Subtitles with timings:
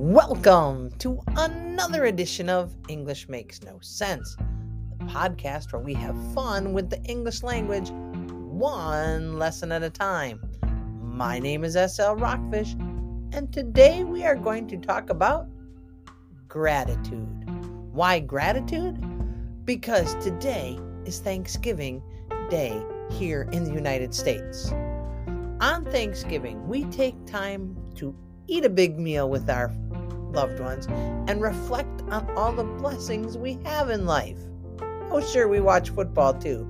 [0.00, 4.36] Welcome to another edition of English Makes No Sense,
[4.96, 10.40] the podcast where we have fun with the English language one lesson at a time.
[11.02, 12.74] My name is SL Rockfish,
[13.32, 15.48] and today we are going to talk about
[16.46, 17.50] gratitude.
[17.92, 19.04] Why gratitude?
[19.64, 22.04] Because today is Thanksgiving
[22.48, 22.80] Day
[23.10, 24.70] here in the United States.
[25.60, 28.14] On Thanksgiving, we take time to
[28.46, 29.68] eat a big meal with our
[30.32, 30.86] loved ones
[31.28, 34.38] and reflect on all the blessings we have in life.
[35.10, 36.64] Oh, sure, we watch football too,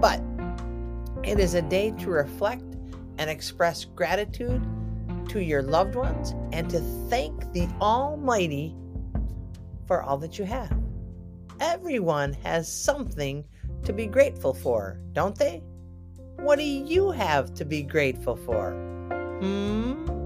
[0.00, 0.20] but
[1.22, 2.62] it is a day to reflect
[3.18, 4.64] and express gratitude
[5.28, 8.74] to your loved ones and to thank the Almighty
[9.86, 10.76] for all that you have.
[11.60, 13.44] Everyone has something
[13.84, 15.62] to be grateful for, don't they?
[16.36, 18.72] What do you have to be grateful for?
[19.40, 20.25] Hmm?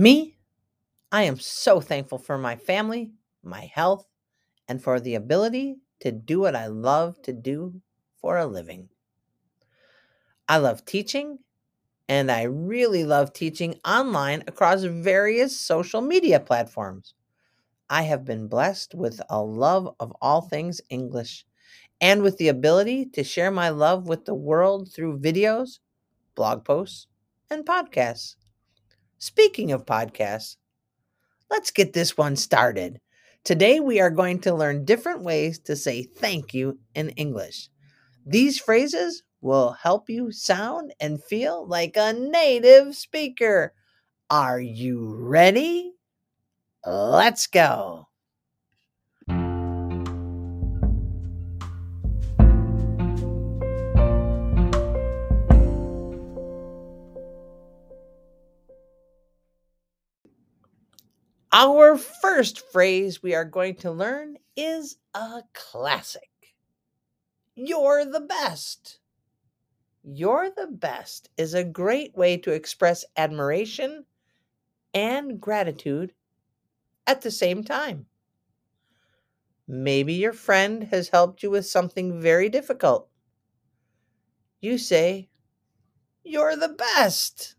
[0.00, 0.38] Me?
[1.12, 3.12] I am so thankful for my family,
[3.42, 4.06] my health,
[4.66, 7.82] and for the ability to do what I love to do
[8.16, 8.88] for a living.
[10.48, 11.40] I love teaching,
[12.08, 17.12] and I really love teaching online across various social media platforms.
[17.90, 21.44] I have been blessed with a love of all things English
[22.00, 25.80] and with the ability to share my love with the world through videos,
[26.34, 27.06] blog posts,
[27.50, 28.36] and podcasts.
[29.20, 30.56] Speaking of podcasts,
[31.50, 33.00] let's get this one started.
[33.44, 37.68] Today, we are going to learn different ways to say thank you in English.
[38.26, 43.74] These phrases will help you sound and feel like a native speaker.
[44.30, 45.92] Are you ready?
[46.86, 48.09] Let's go.
[61.52, 66.30] Our first phrase we are going to learn is a classic.
[67.56, 69.00] You're the best.
[70.04, 74.04] You're the best is a great way to express admiration
[74.94, 76.12] and gratitude
[77.06, 78.06] at the same time.
[79.66, 83.08] Maybe your friend has helped you with something very difficult.
[84.60, 85.28] You say,
[86.22, 87.56] You're the best.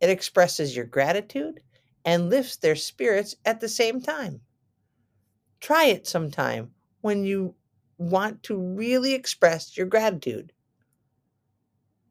[0.00, 1.60] It expresses your gratitude
[2.06, 4.40] and lifts their spirits at the same time.
[5.60, 6.72] Try it sometime
[7.02, 7.56] when you
[7.98, 10.54] want to really express your gratitude.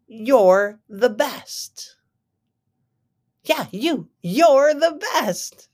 [0.07, 1.97] You're the best.
[3.45, 4.09] Yeah, you.
[4.21, 5.69] You're the best.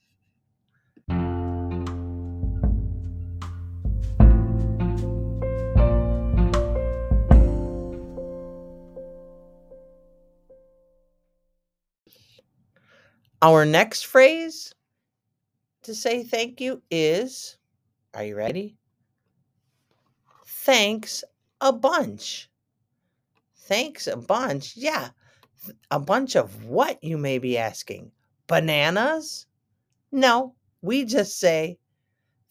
[13.43, 14.75] Our next phrase
[15.81, 17.57] to say thank you is
[18.13, 18.77] Are you ready?
[20.45, 21.23] Thanks
[21.59, 22.51] a bunch.
[23.55, 24.77] Thanks a bunch.
[24.77, 25.09] Yeah.
[25.89, 28.11] A bunch of what, you may be asking?
[28.45, 29.47] Bananas?
[30.11, 30.53] No,
[30.83, 31.79] we just say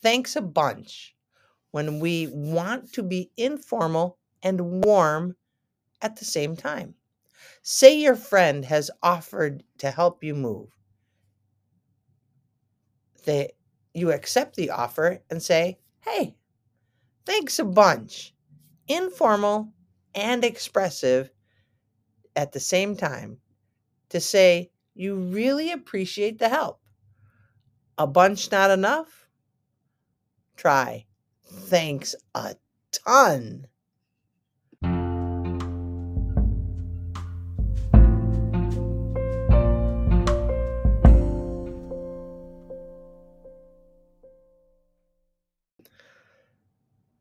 [0.03, 1.15] thanks a bunch
[1.71, 5.37] when we want to be informal and warm
[6.03, 6.97] at the same time.
[7.63, 10.80] Say your friend has offered to help you move
[13.25, 13.53] they
[13.95, 16.37] you accept the offer and say, "Hey,
[17.27, 18.35] thanks a bunch."
[18.89, 19.73] Informal
[20.15, 21.31] and expressive
[22.37, 23.41] at the same time
[24.11, 26.81] to say you really appreciate the help.
[27.99, 29.29] A bunch not enough?
[30.57, 31.07] Try.
[31.45, 32.57] Thanks a
[32.93, 33.67] ton.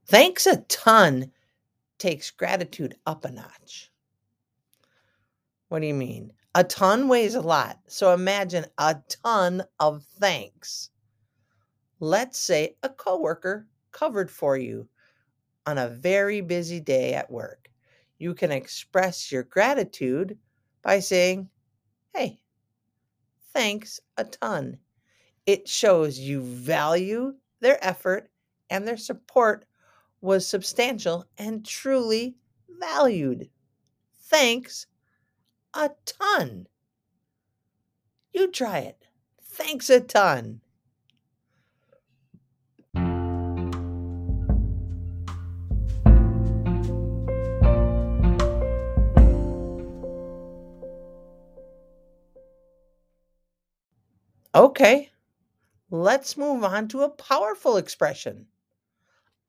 [0.10, 1.32] Thanks a ton
[2.00, 3.92] takes gratitude up a notch.
[5.68, 6.34] What do you mean?
[6.56, 7.78] A ton weighs a lot.
[7.86, 10.90] So imagine a ton of thanks.
[12.00, 14.90] Let's say a coworker covered for you
[15.68, 17.70] on a very busy day at work.
[18.18, 20.40] You can express your gratitude
[20.82, 21.52] by saying,
[22.16, 22.42] "Hey,
[23.54, 24.80] thanks a ton."
[25.46, 28.32] It shows you value their effort
[28.72, 29.68] and their support
[30.22, 32.36] was substantial and truly
[32.80, 33.50] valued.
[34.14, 34.88] Thanks
[35.74, 36.68] a ton.
[38.34, 39.08] You try it.
[39.42, 40.62] Thanks a ton.
[54.56, 55.12] Okay,
[55.92, 58.48] let's move on to a powerful expression.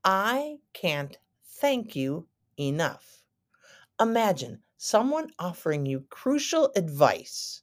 [0.05, 2.26] I can't thank you
[2.58, 3.23] enough.
[4.00, 7.62] Imagine someone offering you crucial advice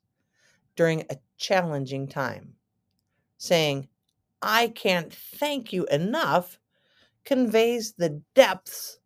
[0.75, 2.55] during a challenging time.
[3.37, 3.89] Saying,
[4.41, 6.59] I can't thank you enough
[7.25, 8.99] conveys the depths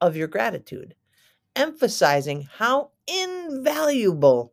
[0.00, 0.94] of your gratitude,
[1.56, 4.52] emphasizing how invaluable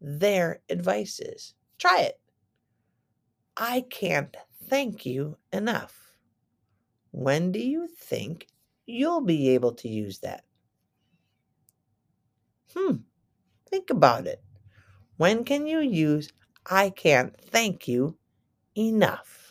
[0.00, 1.54] their advice is.
[1.78, 2.20] Try it.
[3.56, 4.36] I can't
[4.68, 6.05] thank you enough.
[7.16, 8.46] When do you think
[8.86, 10.44] you'll be able to use that?
[12.74, 12.98] Hmm,
[13.68, 14.42] think about it.
[15.18, 16.32] When can you use
[16.66, 18.18] I can't thank you
[18.76, 19.45] enough?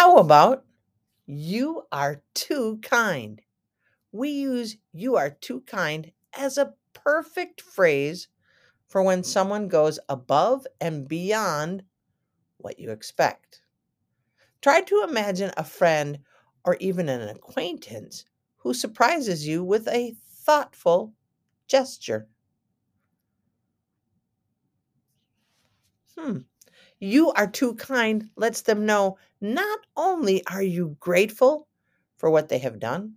[0.00, 0.64] How about
[1.26, 3.42] you are too kind?
[4.12, 8.28] We use you are too kind as a perfect phrase
[8.88, 11.84] for when someone goes above and beyond
[12.58, 13.62] what you expect.
[14.62, 16.20] Try to imagine a friend
[16.64, 18.24] or even an acquaintance
[18.58, 21.12] who surprises you with a thoughtful
[21.66, 22.26] gesture.
[26.16, 26.40] Hmm.
[27.00, 31.66] You are too kind lets them know not only are you grateful
[32.16, 33.16] for what they have done,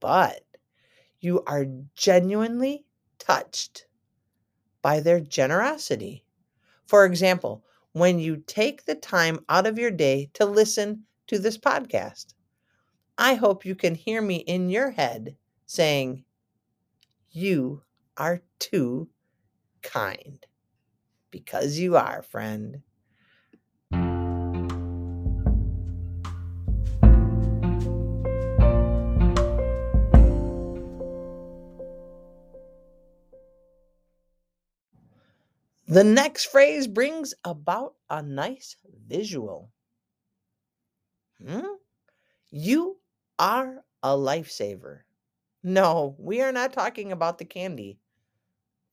[0.00, 0.44] but
[1.20, 2.86] you are genuinely
[3.18, 3.86] touched
[4.82, 6.24] by their generosity.
[6.86, 11.58] For example, when you take the time out of your day to listen to this
[11.58, 12.34] podcast,
[13.18, 15.36] I hope you can hear me in your head
[15.66, 16.24] saying,
[17.30, 17.82] You
[18.16, 19.10] are too
[19.82, 20.44] kind.
[21.30, 22.82] Because you are, friend.
[35.88, 38.76] The next phrase brings about a nice
[39.06, 39.72] visual.
[41.42, 41.76] Hmm?
[42.50, 42.98] You
[43.38, 45.00] are a lifesaver.
[45.62, 47.98] No, we are not talking about the candy,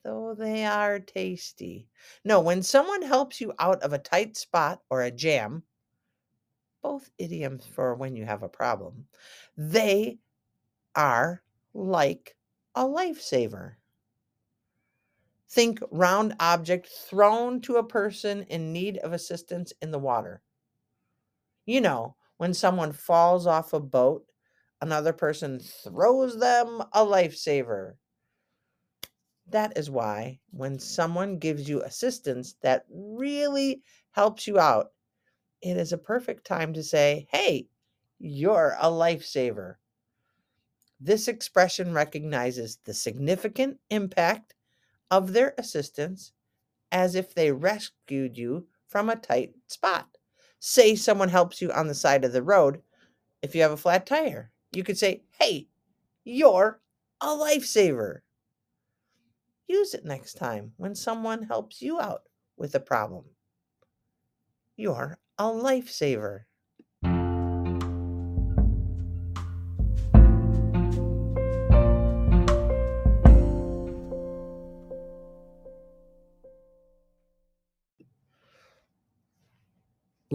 [0.06, 1.90] though they are tasty.
[2.24, 5.64] No, when someone helps you out of a tight spot or a jam,
[6.82, 9.06] both idioms for when you have a problem,
[9.58, 10.18] they
[10.96, 11.44] are
[11.74, 12.38] like
[12.74, 13.74] a lifesaver.
[15.50, 20.44] Think round object thrown to a person in need of assistance in the water.
[21.68, 24.32] You know, when someone falls off a boat,
[24.82, 27.98] another person throws them a lifesaver.
[29.48, 33.82] That is why when someone gives you assistance that really
[34.12, 34.94] helps you out,
[35.62, 37.70] it is a perfect time to say, Hey,
[38.20, 39.78] you're a lifesaver.
[41.00, 44.56] This expression recognizes the significant impact
[45.12, 46.32] of their assistance
[46.92, 50.18] as if they rescued you from a tight spot.
[50.60, 52.82] Say someone helps you on the side of the road
[53.42, 54.52] if you have a flat tire.
[54.72, 55.68] You could say, Hey,
[56.24, 56.80] you're
[57.22, 58.22] a lifesaver.
[59.68, 62.24] Use it next time when someone helps you out
[62.58, 63.26] with a problem.
[64.76, 66.42] You're a lifesaver.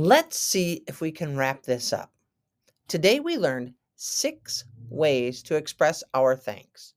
[0.02, 2.11] Let's see if we can wrap this up.
[2.88, 6.95] Today we learned six ways to express our thanks,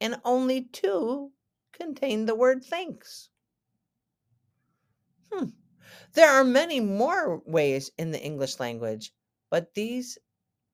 [0.00, 1.30] and only two
[1.72, 3.28] contain the word thanks.
[5.30, 5.50] Hmm.
[6.14, 9.12] There are many more ways in the English language,
[9.50, 10.16] but these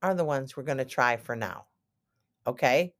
[0.00, 1.66] are the ones we're going to try for now.
[2.46, 2.94] Okay?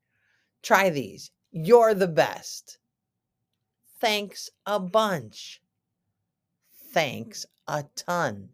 [0.64, 1.30] Try these.
[1.52, 2.80] You're the best.
[4.00, 5.62] Thanks a bunch.
[6.90, 8.48] Thanks a ton.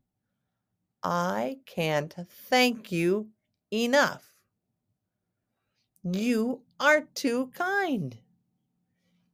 [1.03, 2.13] I can't
[2.49, 3.31] thank you
[3.73, 4.35] enough.
[6.03, 8.19] You are too kind.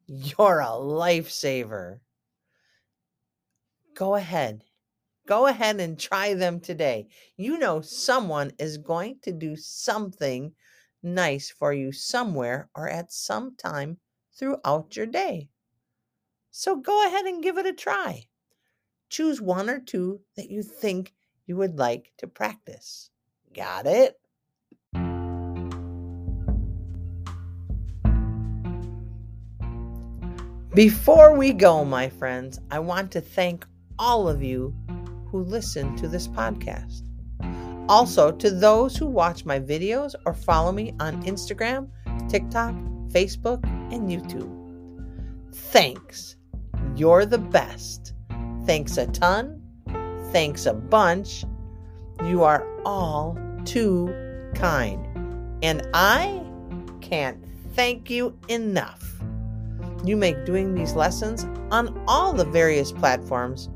[0.07, 2.01] You're a lifesaver.
[3.95, 4.65] Go ahead.
[5.27, 7.09] Go ahead and try them today.
[7.37, 10.55] You know, someone is going to do something
[11.03, 13.99] nice for you somewhere or at some time
[14.33, 15.49] throughout your day.
[16.51, 18.27] So go ahead and give it a try.
[19.11, 21.13] Choose one or two that you think
[21.47, 23.11] you would like to practice.
[23.53, 24.17] Got it?
[30.73, 33.67] Before we go, my friends, I want to thank
[33.99, 34.73] all of you
[35.27, 37.03] who listen to this podcast.
[37.89, 41.89] Also, to those who watch my videos or follow me on Instagram,
[42.29, 42.77] TikTok,
[43.09, 44.49] Facebook, and YouTube.
[45.53, 46.37] Thanks.
[46.95, 48.15] You're the best.
[48.71, 49.61] Thanks a ton.
[50.31, 51.45] Thanks a bunch.
[52.23, 54.15] You are all too
[54.55, 55.05] kind.
[55.61, 56.41] And I
[57.01, 59.03] can't thank you enough.
[60.05, 63.69] You make doing these lessons on all the various platforms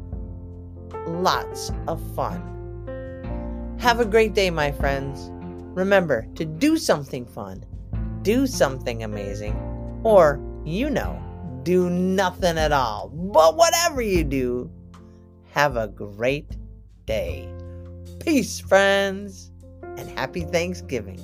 [1.08, 3.76] lots of fun.
[3.80, 5.28] Have a great day, my friends.
[5.74, 7.64] Remember to do something fun,
[8.22, 9.56] do something amazing,
[10.04, 11.20] or, you know,
[11.64, 13.08] do nothing at all.
[13.08, 14.70] But whatever you do,
[15.54, 16.56] have a great
[17.06, 17.48] day.
[18.18, 19.52] Peace, friends,
[19.96, 21.20] and happy Thanksgiving.